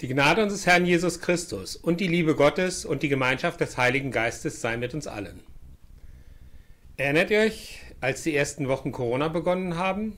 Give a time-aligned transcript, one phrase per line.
[0.00, 4.12] Die Gnade unseres Herrn Jesus Christus und die Liebe Gottes und die Gemeinschaft des Heiligen
[4.12, 5.40] Geistes sei mit uns allen.
[6.96, 10.16] Erinnert ihr euch, als die ersten Wochen Corona begonnen haben?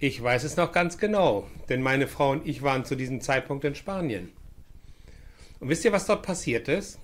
[0.00, 3.64] Ich weiß es noch ganz genau, denn meine Frau und ich waren zu diesem Zeitpunkt
[3.64, 4.32] in Spanien.
[5.60, 6.98] Und wisst ihr, was dort passiert ist?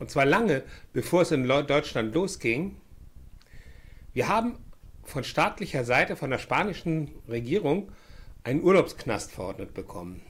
[0.00, 2.74] Und zwar lange bevor es in Deutschland losging.
[4.14, 4.58] Wir haben
[5.04, 7.92] von staatlicher Seite, von der spanischen Regierung,
[8.42, 10.22] einen Urlaubsknast verordnet bekommen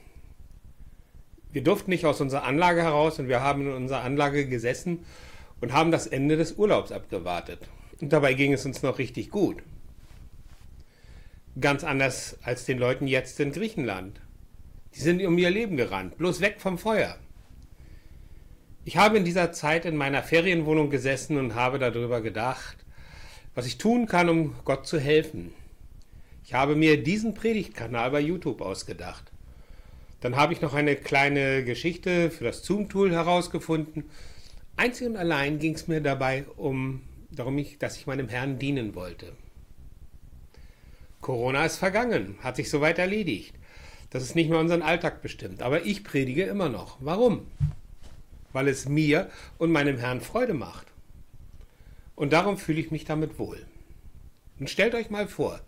[1.52, 5.04] wir durften nicht aus unserer Anlage heraus und wir haben in unserer Anlage gesessen
[5.60, 7.60] und haben das Ende des Urlaubs abgewartet.
[8.00, 9.62] Und dabei ging es uns noch richtig gut.
[11.60, 14.20] Ganz anders als den Leuten jetzt in Griechenland.
[14.94, 17.16] Die sind um ihr Leben gerannt, bloß weg vom Feuer.
[18.84, 22.76] Ich habe in dieser Zeit in meiner Ferienwohnung gesessen und habe darüber gedacht,
[23.54, 25.52] was ich tun kann, um Gott zu helfen.
[26.44, 29.30] Ich habe mir diesen Predigtkanal bei YouTube ausgedacht.
[30.20, 34.04] Dann habe ich noch eine kleine Geschichte für das Zoom-Tool herausgefunden.
[34.76, 39.32] Einzig und allein ging es mir dabei um darum, dass ich meinem Herrn dienen wollte.
[41.20, 43.54] Corona ist vergangen, hat sich soweit erledigt.
[44.10, 45.62] Das ist nicht mehr unseren Alltag bestimmt.
[45.62, 46.96] Aber ich predige immer noch.
[47.00, 47.46] Warum?
[48.52, 50.86] Weil es mir und meinem Herrn Freude macht.
[52.14, 53.64] Und darum fühle ich mich damit wohl.
[54.58, 55.60] Und stellt euch mal vor,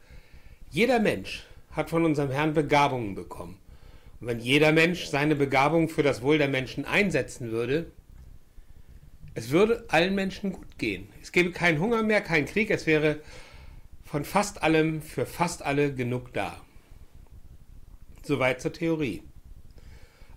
[0.70, 3.59] jeder Mensch hat von unserem Herrn Begabungen bekommen.
[4.20, 7.90] Wenn jeder Mensch seine Begabung für das Wohl der Menschen einsetzen würde,
[9.32, 11.08] es würde allen Menschen gut gehen.
[11.22, 13.20] Es gäbe keinen Hunger mehr, keinen Krieg, es wäre
[14.04, 16.60] von fast allem für fast alle genug da.
[18.22, 19.22] Soweit zur Theorie.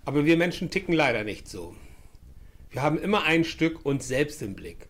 [0.06, 1.76] Aber wir Menschen ticken leider nicht so.
[2.72, 4.88] Wir haben immer ein Stück uns selbst im Blick.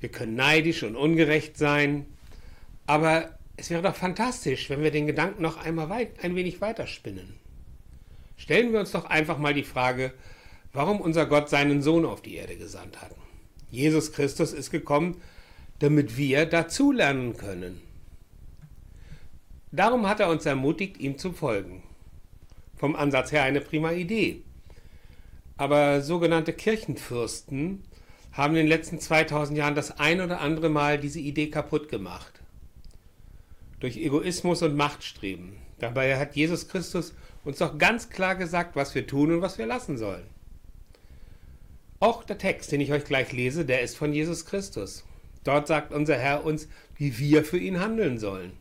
[0.00, 2.06] Wir können neidisch und ungerecht sein,
[2.86, 7.39] aber es wäre doch fantastisch, wenn wir den Gedanken noch einmal weit, ein wenig weiterspinnen.
[8.40, 10.14] Stellen wir uns doch einfach mal die Frage,
[10.72, 13.10] warum unser Gott seinen Sohn auf die Erde gesandt hat.
[13.70, 15.20] Jesus Christus ist gekommen,
[15.80, 17.82] damit wir dazulernen können.
[19.72, 21.82] Darum hat er uns ermutigt, ihm zu folgen.
[22.76, 24.40] Vom Ansatz her eine prima Idee.
[25.58, 27.84] Aber sogenannte Kirchenfürsten
[28.32, 32.40] haben in den letzten 2000 Jahren das ein oder andere Mal diese Idee kaputt gemacht.
[33.80, 35.58] Durch Egoismus und Machtstreben.
[35.78, 37.12] Dabei hat Jesus Christus
[37.44, 40.26] uns doch ganz klar gesagt, was wir tun und was wir lassen sollen.
[41.98, 45.04] Auch der Text, den ich euch gleich lese, der ist von Jesus Christus.
[45.44, 48.52] Dort sagt unser Herr uns, wie wir für ihn handeln sollen.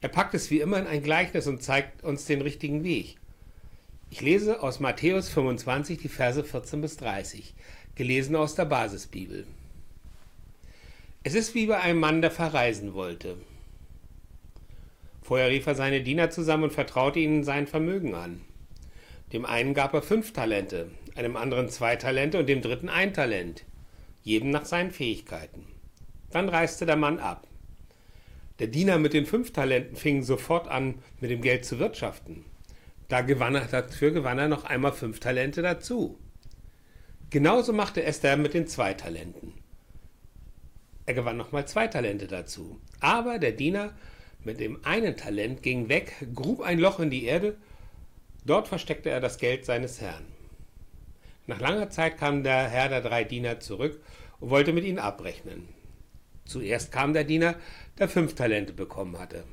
[0.00, 3.16] Er packt es wie immer in ein Gleichnis und zeigt uns den richtigen Weg.
[4.10, 7.54] Ich lese aus Matthäus 25 die Verse 14 bis 30,
[7.94, 9.46] gelesen aus der Basisbibel.
[11.24, 13.36] Es ist wie bei einem Mann, der verreisen wollte.
[15.28, 18.40] Vorher rief er seine Diener zusammen und vertraute ihnen sein Vermögen an.
[19.34, 23.66] Dem einen gab er fünf Talente, einem anderen zwei Talente und dem dritten ein Talent,
[24.22, 25.66] jedem nach seinen Fähigkeiten.
[26.30, 27.46] Dann reiste der Mann ab.
[28.58, 32.46] Der Diener mit den fünf Talenten fing sofort an, mit dem Geld zu wirtschaften.
[33.08, 36.18] Da gewann er, dafür gewann er noch einmal fünf Talente dazu.
[37.28, 39.52] Genauso machte es der mit den zwei Talenten.
[41.04, 42.80] Er gewann nochmal zwei Talente dazu.
[43.00, 43.92] Aber der Diener
[44.44, 47.56] mit dem einen Talent ging weg, grub ein Loch in die Erde,
[48.44, 50.26] dort versteckte er das Geld seines Herrn.
[51.46, 54.00] Nach langer Zeit kam der Herr der drei Diener zurück
[54.40, 55.68] und wollte mit ihnen abrechnen.
[56.44, 57.56] Zuerst kam der Diener,
[57.98, 59.44] der fünf Talente bekommen hatte.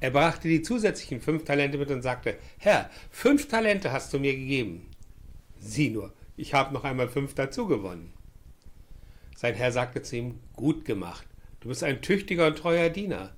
[0.00, 4.34] Er brachte die zusätzlichen fünf Talente mit und sagte, Herr, fünf Talente hast du mir
[4.34, 4.88] gegeben.
[5.58, 8.12] Sieh nur, ich habe noch einmal fünf dazu gewonnen.
[9.36, 11.26] Sein Herr sagte zu ihm, gut gemacht,
[11.60, 13.34] du bist ein tüchtiger und treuer Diener.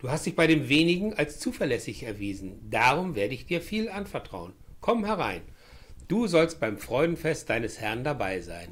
[0.00, 2.58] Du hast dich bei dem wenigen als zuverlässig erwiesen.
[2.70, 4.54] Darum werde ich dir viel anvertrauen.
[4.80, 5.42] Komm herein.
[6.08, 8.68] Du sollst beim Freudenfest deines Herrn dabei sein.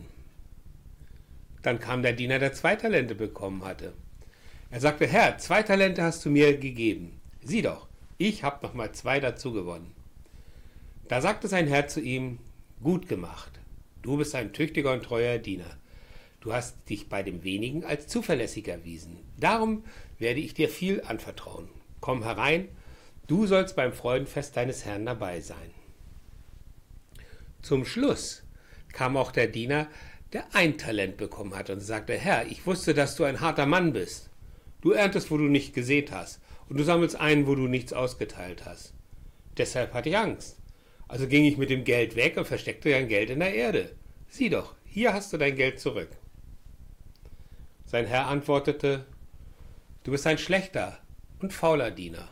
[1.62, 3.92] Dann kam der Diener, der zwei Talente bekommen hatte.
[4.70, 7.20] Er sagte, Herr, zwei Talente hast du mir gegeben.
[7.42, 9.94] Sieh doch, ich habe noch mal zwei dazu gewonnen.
[11.08, 12.38] Da sagte sein Herr zu ihm,
[12.82, 13.60] gut gemacht.
[14.00, 15.76] Du bist ein tüchtiger und treuer Diener.
[16.40, 19.18] Du hast dich bei dem wenigen als zuverlässig erwiesen.
[19.38, 19.84] Darum
[20.18, 21.68] werde ich dir viel anvertrauen.
[22.00, 22.68] Komm herein,
[23.26, 25.72] du sollst beim Freudenfest deines Herrn dabei sein.
[27.60, 28.44] Zum Schluss
[28.92, 29.88] kam auch der Diener,
[30.32, 33.92] der ein Talent bekommen hat und sagte, Herr, ich wusste, dass du ein harter Mann
[33.92, 34.30] bist.
[34.80, 38.64] Du erntest, wo du nicht gesät hast, und du sammelst ein, wo du nichts ausgeteilt
[38.64, 38.92] hast.
[39.56, 40.56] Deshalb hatte ich Angst.
[41.08, 43.96] Also ging ich mit dem Geld weg und versteckte dein Geld in der Erde.
[44.28, 46.10] Sieh doch, hier hast du dein Geld zurück.
[47.88, 49.06] Sein Herr antwortete,
[50.04, 50.98] Du bist ein schlechter
[51.40, 52.28] und fauler Diener.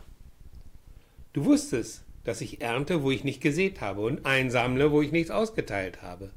[1.32, 5.31] Du wusstest, dass ich ernte, wo ich nicht gesät habe und einsammle, wo ich nichts
[5.31, 6.31] ausgeteilt habe.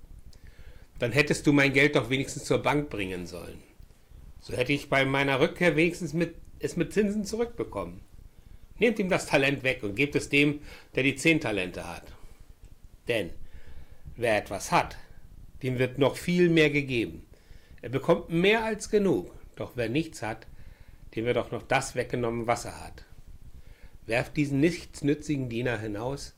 [1.00, 3.62] Dann hättest du mein Geld doch wenigstens zur Bank bringen sollen.
[4.40, 8.00] So hätte ich bei meiner Rückkehr wenigstens mit, es mit Zinsen zurückbekommen.
[8.78, 10.62] Nehmt ihm das Talent weg und gebt es dem,
[10.96, 12.04] der die zehn Talente hat.
[13.10, 13.32] Denn
[14.16, 14.98] wer etwas hat,
[15.62, 17.26] dem wird noch viel mehr gegeben.
[17.82, 20.48] Er bekommt mehr als genug, doch wer nichts hat,
[21.16, 23.06] dem wird auch noch das weggenommen, was er hat.
[24.06, 26.34] Werft diesen nichtsnützigen Diener hinaus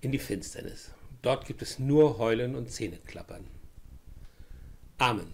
[0.00, 0.92] in die Finsternis.
[1.22, 3.44] Dort gibt es nur Heulen und Zähneklappern.
[4.98, 5.26] Amen.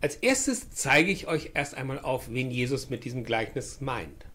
[0.00, 4.26] Als erstes zeige ich euch erst einmal auf, wen Jesus mit diesem Gleichnis meint.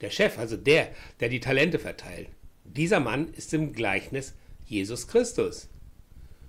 [0.00, 2.28] Der Chef, also der, der die Talente verteilt.
[2.64, 4.34] Dieser Mann ist im Gleichnis
[4.64, 5.68] Jesus Christus.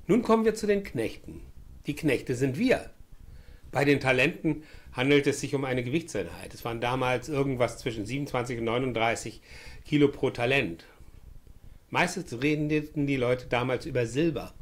[0.08, 1.42] Nun kommen wir zu den Knechten.
[1.86, 2.90] Die Knechte sind wir.
[3.72, 6.54] Bei den Talenten handelt es sich um eine Gewichtseinheit.
[6.54, 9.42] Es waren damals irgendwas zwischen 27 und 39
[9.86, 10.86] Kilo pro Talent.
[11.90, 14.54] Meistens redeten die Leute damals über Silber.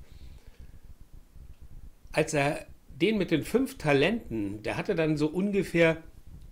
[2.12, 5.98] Als er den mit den fünf Talenten, der hatte dann so ungefähr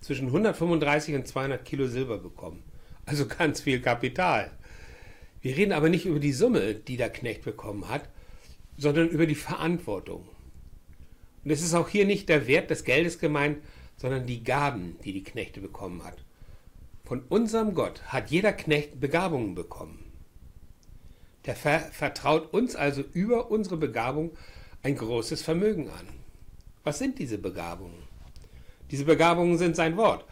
[0.01, 2.63] zwischen 135 und 200 Kilo Silber bekommen.
[3.05, 4.51] Also ganz viel Kapital.
[5.41, 8.09] Wir reden aber nicht über die Summe, die der Knecht bekommen hat,
[8.77, 10.27] sondern über die Verantwortung.
[11.44, 13.59] Und es ist auch hier nicht der Wert des Geldes gemeint,
[13.97, 16.24] sondern die Gaben, die die Knechte bekommen hat.
[17.03, 20.12] Von unserem Gott hat jeder Knecht Begabungen bekommen.
[21.45, 24.31] Der ver vertraut uns also über unsere Begabung
[24.83, 26.07] ein großes Vermögen an.
[26.83, 28.03] Was sind diese Begabungen?
[28.91, 30.25] Diese Begabungen sind sein Wort,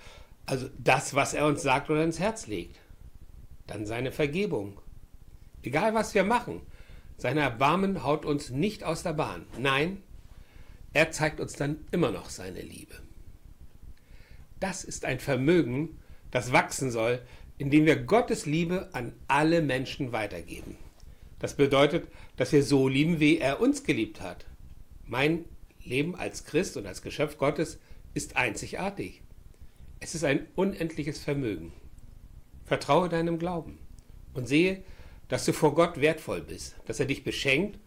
[0.45, 2.79] also das, was er uns sagt oder ins Herz legt.
[3.67, 4.79] Dann seine Vergebung.
[5.63, 6.61] Egal was wir machen,
[7.17, 9.45] sein Erbarmen haut uns nicht aus der Bahn.
[9.57, 10.03] Nein,
[10.93, 12.95] er zeigt uns dann immer noch seine Liebe.
[14.59, 15.99] Das ist ein Vermögen,
[16.31, 17.21] das wachsen soll,
[17.57, 20.77] indem wir Gottes Liebe an alle Menschen weitergeben.
[21.39, 22.07] Das bedeutet,
[22.37, 24.45] dass wir so lieben, wie er uns geliebt hat.
[25.05, 25.45] Mein
[25.83, 27.79] Leben als Christ und als Geschöpf Gottes
[28.13, 29.21] ist einzigartig.
[29.99, 31.71] Es ist ein unendliches Vermögen.
[32.65, 33.77] Vertraue deinem Glauben
[34.33, 34.83] und sehe,
[35.27, 37.79] dass du vor Gott wertvoll bist, dass er dich beschenkt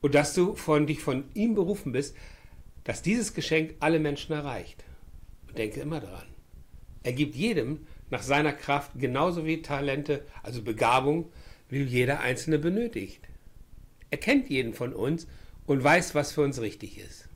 [0.00, 2.16] und dass du von dich von ihm berufen bist,
[2.84, 4.84] dass dieses Geschenk alle Menschen erreicht.
[5.48, 6.26] Und denke immer daran.
[7.02, 11.30] Er gibt jedem nach seiner Kraft genauso wie Talente, also Begabung,
[11.68, 13.20] wie jeder Einzelne benötigt.
[14.10, 15.26] Er kennt jeden von uns
[15.66, 17.28] und weiß, was für uns richtig ist.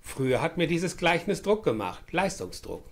[0.00, 2.84] Früher hat mir dieses Gleichnis Druck gemacht, Leistungsdruck.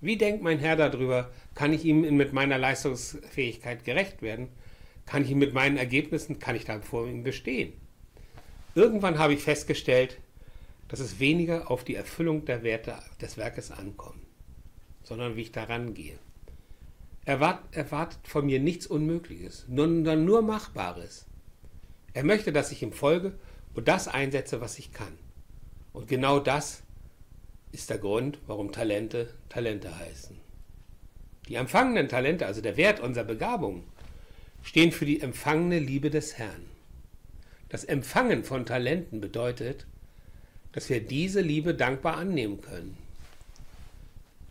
[0.00, 1.30] Wie denkt mein Herr darüber?
[1.54, 4.48] Kann ich ihm mit meiner Leistungsfähigkeit gerecht werden?
[5.06, 7.72] Kann ich ihm mit meinen Ergebnissen, kann ich da vor ihm bestehen?
[8.74, 10.18] Irgendwann habe ich festgestellt,
[10.86, 14.24] dass es weniger auf die Erfüllung der Werte des Werkes ankommt,
[15.02, 16.18] sondern wie ich daran gehe.
[17.24, 21.26] Er erwartet von mir nichts Unmögliches, sondern nur Machbares.
[22.14, 23.38] Er möchte, dass ich ihm folge
[23.74, 25.18] und das einsetze, was ich kann.
[25.92, 26.82] Und genau das
[27.72, 30.36] ist der Grund, warum Talente Talente heißen.
[31.48, 33.84] Die empfangenen Talente, also der Wert unserer Begabung,
[34.62, 36.64] stehen für die empfangene Liebe des Herrn.
[37.68, 39.86] Das Empfangen von Talenten bedeutet,
[40.72, 42.96] dass wir diese Liebe dankbar annehmen können.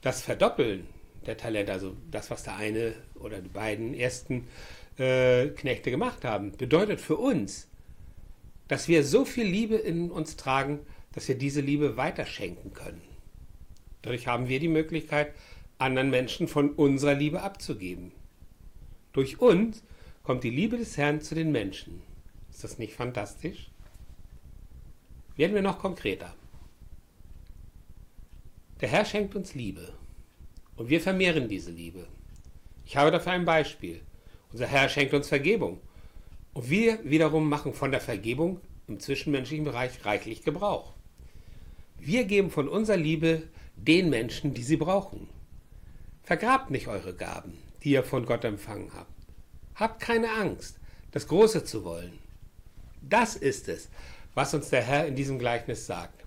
[0.01, 0.87] Das Verdoppeln
[1.25, 4.47] der Talente, also das, was der eine oder die beiden ersten
[4.97, 7.67] äh, Knechte gemacht haben, bedeutet für uns,
[8.67, 10.79] dass wir so viel Liebe in uns tragen,
[11.17, 13.01] dass wir diese Liebe weiterschenken können.
[14.03, 15.33] Dadurch haben wir die Möglichkeit,
[15.79, 18.12] anderen Menschen von unserer Liebe abzugeben.
[19.13, 19.81] Durch uns
[20.21, 22.03] kommt die Liebe des Herrn zu den Menschen.
[22.51, 23.71] Ist das nicht fantastisch?
[25.38, 26.36] Werden wir noch konkreter.
[28.79, 29.93] Der Herr schenkt uns Liebe
[30.75, 32.05] und wir vermehren diese Liebe.
[32.86, 34.01] Ich habe dafür ein Beispiel.
[34.51, 35.81] Unser Herr schenkt uns Vergebung
[36.53, 40.93] und wir wiederum machen von der Vergebung im zwischenmenschlichen Bereich reichlich Gebrauch.
[42.00, 43.44] Wir geben von unserer Liebe
[43.75, 45.27] den Menschen, die sie brauchen.
[46.24, 49.12] Vergrabt nicht eure Gaben, die ihr von Gott empfangen habt.
[49.75, 50.80] Habt keine Angst,
[51.12, 52.20] das Große zu wollen.
[53.01, 53.89] Das ist es,
[54.34, 56.25] was uns der Herr in diesem Gleichnis sagt.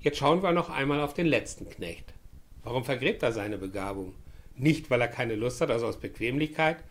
[0.00, 2.14] Jetzt schauen wir noch einmal auf den letzten Knecht.
[2.62, 4.14] Warum vergräbt er seine Begabung?
[4.54, 6.82] Nicht, weil er keine Lust hat, also aus Bequemlichkeit,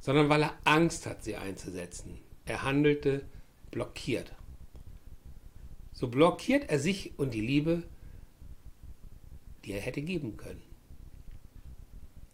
[0.00, 2.18] sondern weil er Angst hat, sie einzusetzen.
[2.46, 3.22] Er handelte
[3.70, 4.32] blockiert.
[5.94, 7.82] So blockiert er sich und die Liebe,
[9.64, 10.62] die er hätte geben können.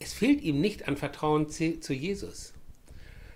[0.01, 2.53] Es fehlt ihm nicht an Vertrauen zu Jesus.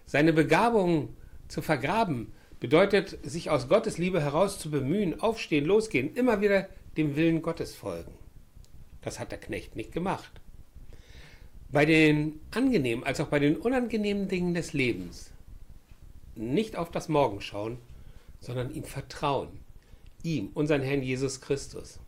[0.06, 1.10] Seine Begabung
[1.46, 2.32] zu vergraben,
[2.64, 6.66] Bedeutet, sich aus Gottes Liebe heraus zu bemühen, aufstehen, losgehen, immer wieder
[6.96, 8.14] dem Willen Gottes folgen.
[9.02, 10.40] Das hat der Knecht nicht gemacht.
[11.70, 15.30] bei den angenehmen als auch bei den unangenehmen Dingen des Lebens
[16.36, 17.76] nicht auf das Morgen schauen,
[18.40, 19.48] sondern ihm vertrauen.
[20.24, 22.00] Ihm, unseren Herrn Jesus Christus.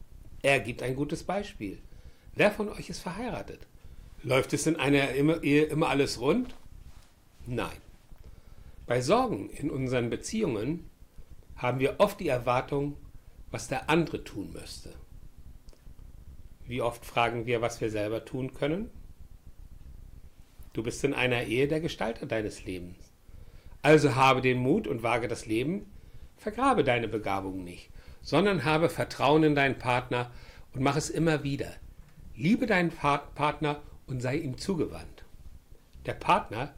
[0.42, 1.78] Er gibt ein gutes Beispiel.
[2.34, 3.66] Wer von euch ist verheiratet?
[4.22, 6.56] Läuft es in einer Ehe immer alles rund?
[7.46, 7.76] Nein.
[8.86, 10.88] Bei Sorgen in unseren Beziehungen
[11.56, 12.96] haben wir oft die Erwartung,
[13.50, 14.94] was der andere tun müsste.
[16.66, 18.90] Wie oft fragen wir, was wir selber tun können?
[20.72, 22.96] Du bist in einer Ehe der Gestalter deines Lebens.
[23.82, 25.86] Also habe den Mut und wage das Leben,
[26.36, 27.90] vergrabe deine Begabung nicht,
[28.26, 30.32] sondern habe Vertrauen in deinen Partner
[30.74, 31.72] und mach es immer wieder.
[32.34, 35.24] Liebe deinen Partner und sei ihm zugewandt.
[36.06, 36.74] Der Partner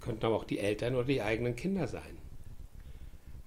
[0.00, 2.18] könnten aber auch die Eltern oder die eigenen Kinder sein.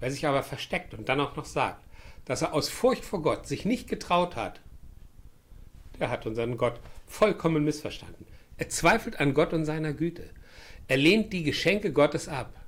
[0.00, 1.84] Wer sich aber versteckt und dann auch noch sagt,
[2.24, 4.60] dass er aus Furcht vor Gott sich nicht getraut hat,
[6.00, 8.26] der hat unseren Gott vollkommen missverstanden.
[8.58, 10.28] Er zweifelt an Gott und seiner Güte.
[10.88, 12.60] Er lehnt die Geschenke Gottes ab.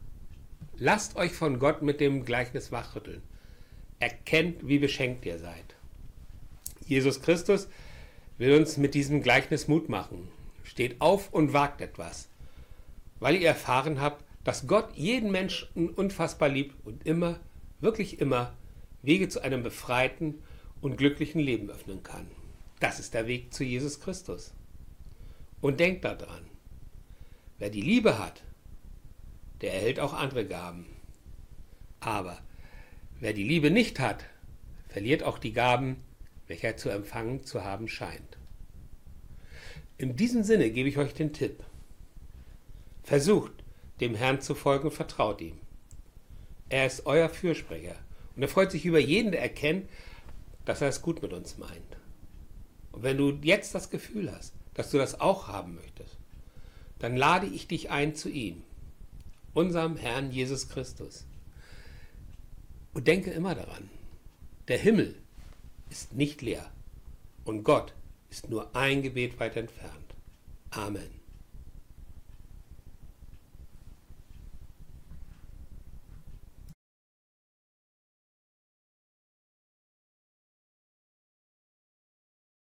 [0.76, 3.22] Lasst euch von Gott mit dem Gleichnis wachrütteln.
[4.00, 5.74] Erkennt, wie beschenkt ihr seid.
[6.86, 7.68] Jesus Christus
[8.38, 10.28] will uns mit diesem Gleichnis Mut machen.
[10.62, 12.28] Steht auf und wagt etwas,
[13.18, 17.40] weil ihr erfahren habt, dass Gott jeden Menschen unfassbar liebt und immer,
[17.80, 18.54] wirklich immer,
[19.02, 20.42] Wege zu einem befreiten
[20.80, 22.30] und glücklichen Leben öffnen kann.
[22.80, 24.54] Das ist der Weg zu Jesus Christus.
[25.60, 26.46] Und denkt daran,
[27.58, 28.42] wer die Liebe hat,
[29.60, 30.86] der erhält auch andere Gaben.
[32.00, 32.38] Aber
[33.20, 34.24] wer die Liebe nicht hat,
[34.88, 35.96] verliert auch die Gaben,
[36.46, 38.38] welche er zu empfangen zu haben scheint.
[39.98, 41.62] In diesem Sinne gebe ich euch den Tipp.
[43.02, 43.52] Versucht,
[44.00, 45.58] dem Herrn zu folgen, vertraut ihm.
[46.68, 47.96] Er ist euer Fürsprecher
[48.36, 49.88] und er freut sich über jeden, der erkennt,
[50.64, 51.96] dass er es gut mit uns meint.
[52.92, 56.16] Und wenn du jetzt das Gefühl hast, dass du das auch haben möchtest,
[56.98, 58.62] dann lade ich dich ein zu ihm,
[59.54, 61.24] unserem Herrn Jesus Christus.
[62.98, 63.88] Und denke immer daran,
[64.66, 65.14] der Himmel
[65.88, 66.68] ist nicht leer
[67.44, 67.94] und Gott
[68.28, 70.16] ist nur ein Gebet weit entfernt.
[70.70, 71.17] Amen.